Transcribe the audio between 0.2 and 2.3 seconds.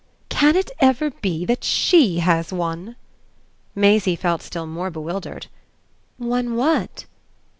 "Can it ever be that SHE